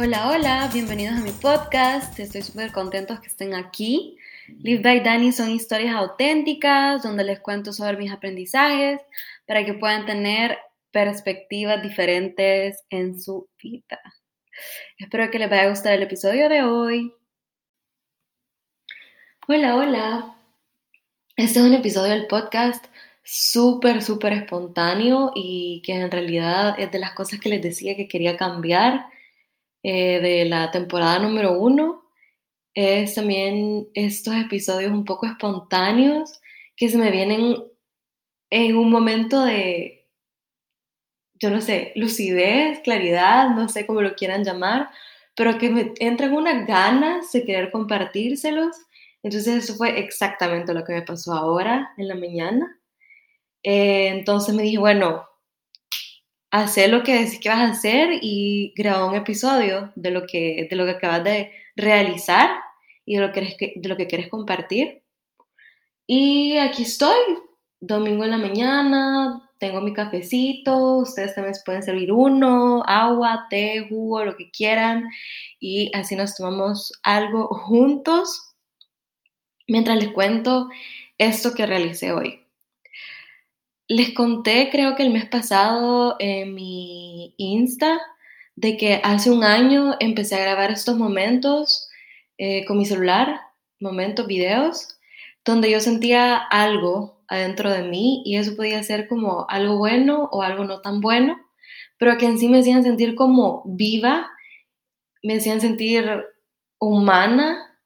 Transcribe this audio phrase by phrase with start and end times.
[0.00, 2.16] Hola, hola, bienvenidos a mi podcast.
[2.20, 4.16] Estoy súper contentos que estén aquí.
[4.46, 9.00] Live by Dani son historias auténticas donde les cuento sobre mis aprendizajes
[9.44, 10.56] para que puedan tener
[10.92, 13.98] perspectivas diferentes en su vida.
[14.98, 17.12] Espero que les vaya a gustar el episodio de hoy.
[19.48, 20.36] Hola, hola.
[21.34, 22.86] Este es un episodio del podcast
[23.24, 28.06] súper, súper espontáneo y que en realidad es de las cosas que les decía que
[28.06, 29.17] quería cambiar
[29.90, 32.02] eh, de la temporada número uno.
[32.74, 36.42] Es también estos episodios un poco espontáneos
[36.76, 37.56] que se me vienen
[38.50, 40.06] en un momento de,
[41.40, 44.90] yo no sé, lucidez, claridad, no sé cómo lo quieran llamar,
[45.34, 48.76] pero que me entran unas ganas de querer compartírselos.
[49.22, 52.78] Entonces eso fue exactamente lo que me pasó ahora en la mañana.
[53.62, 55.26] Eh, entonces me dije, bueno,
[56.50, 60.66] hacer lo que decís que vas a hacer y grabar un episodio de lo que,
[60.70, 62.50] de lo que acabas de realizar
[63.04, 65.02] y de lo, que, de lo que quieres compartir.
[66.06, 67.18] Y aquí estoy,
[67.80, 74.24] domingo en la mañana, tengo mi cafecito, ustedes también pueden servir uno, agua, té, jugo,
[74.24, 75.04] lo que quieran,
[75.60, 78.54] y así nos tomamos algo juntos
[79.66, 80.68] mientras les cuento
[81.18, 82.47] esto que realicé hoy.
[83.90, 87.98] Les conté, creo que el mes pasado en mi Insta,
[88.54, 91.88] de que hace un año empecé a grabar estos momentos
[92.36, 93.40] eh, con mi celular,
[93.80, 94.98] momentos, videos,
[95.42, 100.42] donde yo sentía algo adentro de mí y eso podía ser como algo bueno o
[100.42, 101.40] algo no tan bueno,
[101.96, 104.30] pero que en sí me hacían sentir como viva,
[105.22, 106.26] me hacían sentir
[106.78, 107.80] humana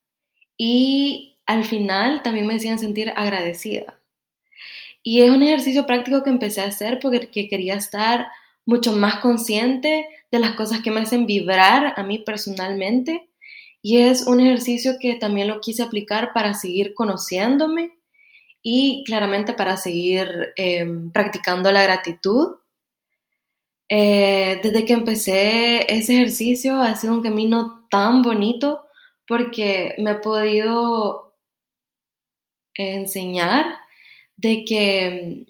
[0.57, 4.02] y al final también me hacían sentir agradecida.
[5.03, 8.29] Y es un ejercicio práctico que empecé a hacer porque quería estar
[8.65, 13.29] mucho más consciente de las cosas que me hacen vibrar a mí personalmente.
[13.83, 17.93] Y es un ejercicio que también lo quise aplicar para seguir conociéndome
[18.63, 22.57] y claramente para seguir em, practicando la gratitud.
[23.89, 28.87] Eh, desde que empecé ese ejercicio ha sido un camino tan bonito
[29.27, 31.35] porque me he podido
[32.75, 33.82] enseñar
[34.37, 35.47] de que,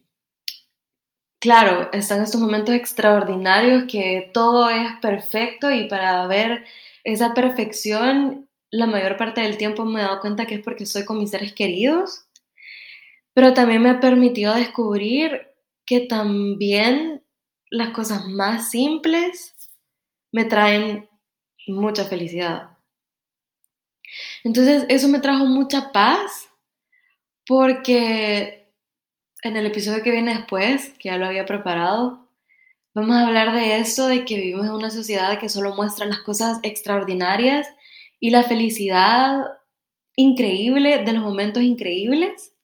[1.41, 6.65] claro, están estos momentos extraordinarios que todo es perfecto y para ver
[7.05, 11.05] esa perfección, la mayor parte del tiempo me he dado cuenta que es porque estoy
[11.05, 12.27] con mis seres queridos,
[13.35, 15.49] pero también me ha permitido descubrir
[15.85, 17.25] que también
[17.71, 19.55] las cosas más simples
[20.33, 21.09] me traen
[21.67, 22.79] mucha felicidad.
[24.45, 26.49] Entonces eso me trajo mucha paz
[27.47, 28.62] porque
[29.43, 32.29] en el episodio que viene después, que ya lo había preparado,
[32.95, 36.21] vamos a hablar de eso, de que vivimos en una sociedad que solo muestra las
[36.21, 37.67] cosas extraordinarias
[38.21, 39.45] y la felicidad
[40.17, 42.55] increíble de los momentos increíbles.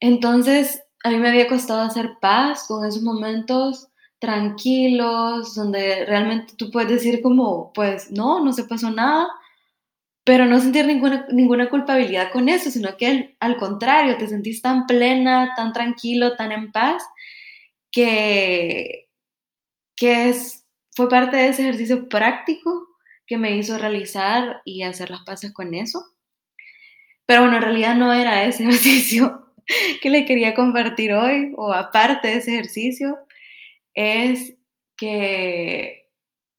[0.00, 3.88] Entonces, a mí me había costado hacer paz con esos momentos
[4.18, 9.28] tranquilos, donde realmente tú puedes decir como, pues no, no se pasó nada,
[10.24, 14.86] pero no sentir ninguna, ninguna culpabilidad con eso, sino que al, contrario, te sentís tan
[14.86, 17.02] plena, tan tranquilo, tan en paz,
[17.90, 19.08] que,
[19.96, 22.88] que es, fue parte de ese ejercicio práctico
[23.26, 26.04] que me hizo realizar y hacer las paces con eso.
[27.26, 29.52] Pero bueno, en realidad no era ese ejercicio
[30.00, 33.18] que le quería compartir hoy, o aparte de ese ejercicio,
[33.94, 34.54] es
[34.96, 36.10] que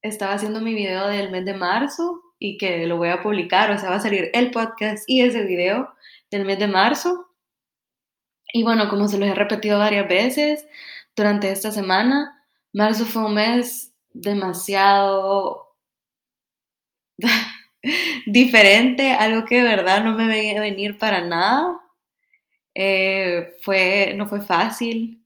[0.02, 3.78] estaba haciendo mi video del mes de marzo y que lo voy a publicar, o
[3.78, 5.94] sea, va a salir el podcast y ese video
[6.30, 7.30] del mes de marzo.
[8.52, 10.68] Y bueno, como se los he repetido varias veces
[11.16, 12.44] durante esta semana,
[12.74, 15.78] marzo fue un mes demasiado
[18.26, 21.80] diferente, algo que de verdad no me veía venir para nada.
[22.76, 25.26] Eh, fue, no fue fácil,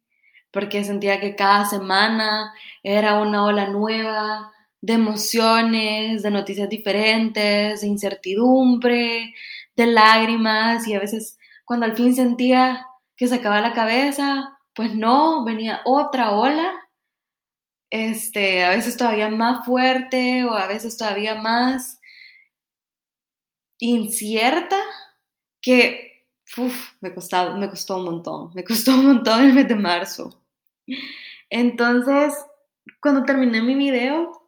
[0.51, 2.53] porque sentía que cada semana
[2.83, 9.33] era una ola nueva, de emociones, de noticias diferentes, de incertidumbre,
[9.75, 14.95] de lágrimas y a veces cuando al fin sentía que se acababa la cabeza, pues
[14.95, 16.73] no, venía otra ola,
[17.89, 21.99] este, a veces todavía más fuerte o a veces todavía más
[23.79, 24.77] incierta
[25.61, 26.25] que
[27.01, 30.41] me, costó, me costó un montón, me costó un montón el mes de marzo.
[31.49, 32.33] Entonces,
[33.01, 34.46] cuando terminé mi video,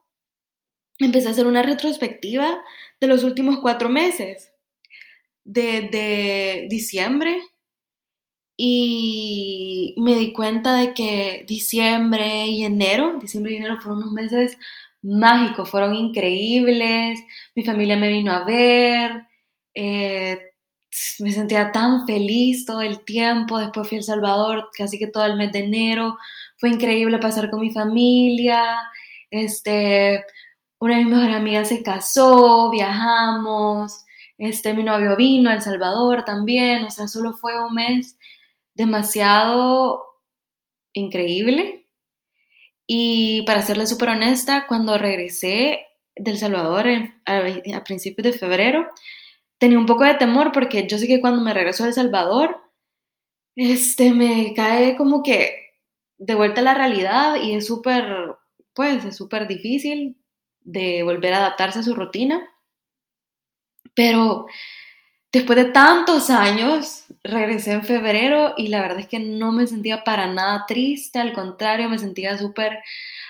[1.06, 2.64] empecé a hacer una retrospectiva
[3.00, 4.52] de los últimos cuatro meses,
[5.44, 7.42] de, diciembre,
[8.58, 14.58] y me di cuenta de que diciembre y enero, diciembre y enero fueron unos meses
[15.02, 17.22] mágicos, fueron increíbles,
[17.56, 19.24] mi familia me vino a ver,
[19.74, 20.40] eh,
[21.20, 25.26] me sentía tan feliz todo el tiempo, después fui a El Salvador casi que todo
[25.26, 26.18] el mes de enero,
[26.58, 28.78] fue increíble pasar con mi familia,
[29.32, 30.26] este,
[30.80, 34.06] una de mis mejores amigas se casó, viajamos,
[34.38, 38.18] este, mi novio vino a El Salvador también, o sea, solo fue un mes
[38.74, 40.06] demasiado
[40.94, 41.88] increíble.
[42.88, 45.86] Y para serle súper honesta, cuando regresé
[46.16, 46.88] del Salvador
[47.26, 48.88] a, principios de febrero,
[49.60, 52.58] tenía un poco de temor porque yo sé que cuando me regreso a El Salvador,
[53.56, 55.74] este, me cae como que
[56.18, 58.06] de vuelta a la realidad y es súper,
[58.74, 60.20] pues, es súper difícil
[60.62, 62.42] de volver a adaptarse a su rutina.
[63.94, 64.48] Pero
[65.32, 70.04] después de tantos años, regresé en febrero y la verdad es que no me sentía
[70.04, 72.80] para nada triste, al contrario, me sentía súper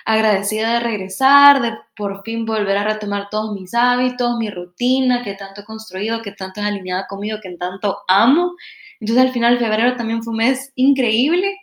[0.04, 5.34] agradecida de regresar, de por fin volver a retomar todos mis hábitos, mi rutina que
[5.34, 8.54] tanto he construido, que tanto es alineada conmigo, que tanto amo.
[9.00, 11.56] Entonces al final febrero también fue un mes increíble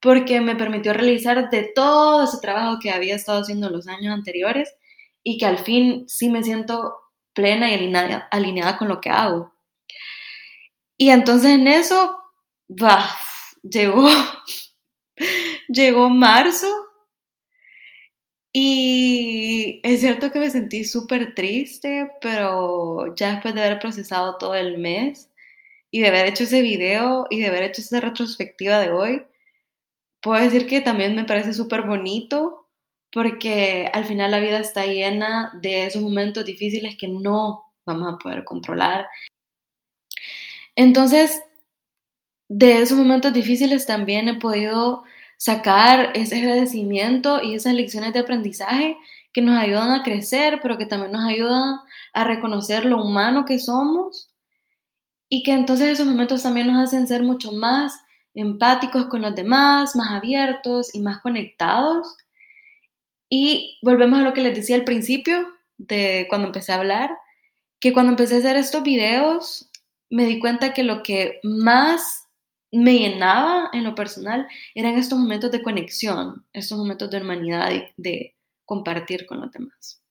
[0.00, 4.72] porque me permitió realizar de todo ese trabajo que había estado haciendo los años anteriores
[5.22, 6.94] y que al fin sí me siento
[7.34, 7.74] plena y
[8.30, 9.52] alineada, con lo que hago.
[10.96, 12.18] Y entonces en eso,
[12.68, 13.10] bah,
[13.62, 14.08] llegó,
[15.68, 16.68] llegó marzo
[18.52, 24.54] y es cierto que me sentí súper triste, pero ya después de haber procesado todo
[24.56, 25.30] el mes
[25.90, 29.22] y de haber hecho ese video y de haber hecho esa retrospectiva de hoy,
[30.20, 32.59] puedo decir que también me parece súper bonito
[33.12, 38.18] porque al final la vida está llena de esos momentos difíciles que no vamos a
[38.18, 39.06] poder controlar.
[40.76, 41.42] Entonces,
[42.48, 45.04] de esos momentos difíciles también he podido
[45.36, 48.96] sacar ese agradecimiento y esas lecciones de aprendizaje
[49.32, 51.80] que nos ayudan a crecer, pero que también nos ayudan
[52.12, 54.30] a reconocer lo humano que somos
[55.28, 57.94] y que entonces esos momentos también nos hacen ser mucho más
[58.34, 62.16] empáticos con los demás, más abiertos y más conectados.
[63.30, 65.48] Y volvemos a lo que les decía al principio
[65.78, 67.16] de cuando empecé a hablar,
[67.80, 69.70] que cuando empecé a hacer estos videos
[70.10, 72.26] me di cuenta que lo que más
[72.72, 77.84] me llenaba en lo personal eran estos momentos de conexión, estos momentos de humanidad y
[77.96, 80.02] de compartir con los demás.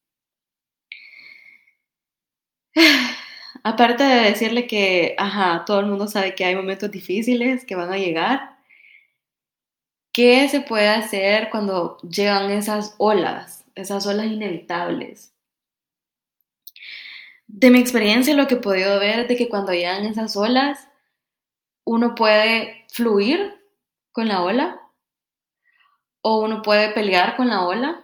[3.63, 7.91] Aparte de decirle que, ajá, todo el mundo sabe que hay momentos difíciles que van
[7.91, 8.58] a llegar,
[10.11, 15.33] ¿qué se puede hacer cuando llegan esas olas, esas olas inevitables?
[17.47, 20.87] De mi experiencia, lo que he podido ver es que cuando llegan esas olas,
[21.83, 23.59] uno puede fluir
[24.11, 24.81] con la ola
[26.21, 28.03] o uno puede pelear con la ola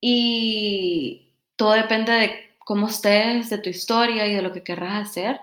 [0.00, 5.40] y todo depende de cómo estés, de tu historia y de lo que querrás hacer.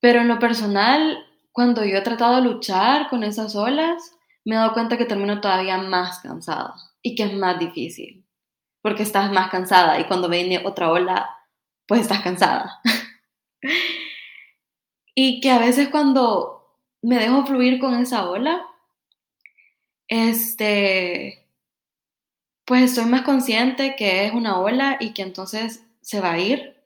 [0.00, 4.58] Pero en lo personal, cuando yo he tratado de luchar con esas olas, me he
[4.58, 8.24] dado cuenta que termino todavía más cansada y que es más difícil,
[8.80, 11.28] porque estás más cansada y cuando viene otra ola,
[11.86, 12.80] pues estás cansada.
[15.14, 18.66] y que a veces cuando me dejo fluir con esa ola,
[20.08, 21.46] este,
[22.64, 26.76] pues estoy más consciente que es una ola y que entonces se va a ir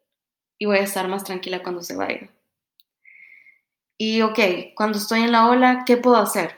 [0.58, 2.35] y voy a estar más tranquila cuando se va a ir.
[3.98, 4.38] Y ok,
[4.74, 6.54] cuando estoy en la ola, ¿qué puedo hacer?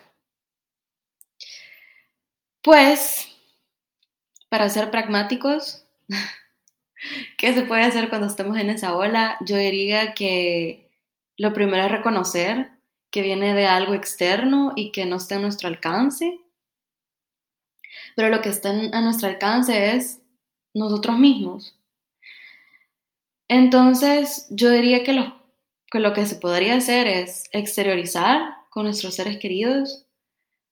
[2.63, 3.29] Pues,
[4.49, 5.85] para ser pragmáticos,
[7.39, 9.37] ¿qué se puede hacer cuando estemos en esa ola?
[9.41, 10.91] Yo diría que
[11.37, 12.73] lo primero es reconocer
[13.11, 16.41] que viene de algo externo y que no está a nuestro alcance.
[18.17, 20.21] Pero lo que está a nuestro alcance es
[20.75, 21.79] nosotros mismos.
[23.49, 25.38] Entonces, yo diría que lo,
[25.91, 30.07] que lo que se podría hacer es exteriorizar con nuestros seres queridos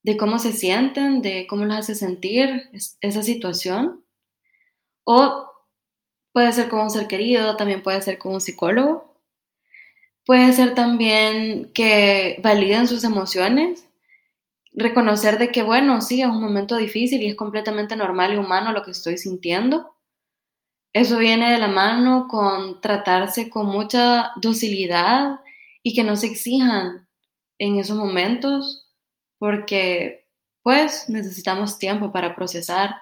[0.03, 2.71] de cómo se sienten, de cómo les hace sentir
[3.01, 4.05] esa situación.
[5.05, 5.51] O
[6.33, 9.17] puede ser con un ser querido, también puede ser con un psicólogo.
[10.25, 13.89] Puede ser también que validen sus emociones,
[14.73, 18.73] reconocer de que, bueno, sí, es un momento difícil y es completamente normal y humano
[18.73, 19.96] lo que estoy sintiendo
[20.93, 25.41] eso viene de la mano con tratarse con mucha docilidad
[25.83, 27.07] y que no se exijan
[27.59, 28.87] en esos momentos
[29.39, 30.27] porque
[30.63, 32.97] pues necesitamos tiempo para procesar.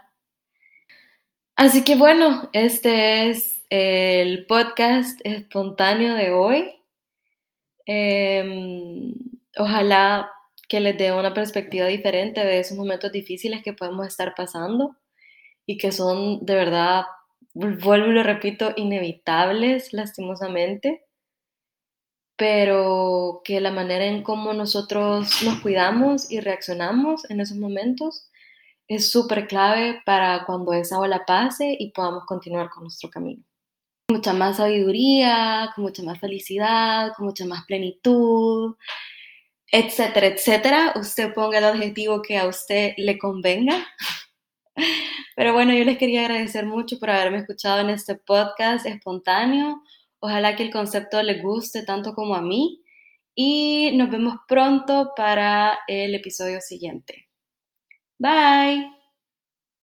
[1.56, 6.74] Así que bueno, este es el podcast espontáneo de hoy.
[7.86, 9.14] Em,
[9.56, 10.30] ojalá
[10.68, 14.96] que les dé una perspectiva diferente de esos momentos difíciles que podemos estar pasando
[15.66, 17.04] y que son de verdad,
[17.54, 21.04] vuelvo y lo repito, inevitables lastimosamente,
[22.36, 28.28] pero que la manera en cómo nosotros nos cuidamos y reaccionamos en esos momentos
[28.88, 33.42] es súper clave para cuando esa ola pase y podamos continuar con nuestro camino.
[34.08, 38.76] Con mucha más sabiduría, con mucha más felicidad, con mucha más plenitud,
[39.72, 40.92] etcétera, etcétera.
[40.96, 43.86] Usted ponga el adjetivo que a usted le convenga.
[45.36, 49.82] Pero bueno, yo les quería agradecer mucho por haberme escuchado en este podcast espontáneo.
[50.20, 52.82] Ojalá que el concepto les guste tanto como a mí.
[53.34, 57.28] Y nos vemos pronto para el episodio siguiente.
[58.18, 58.93] Bye.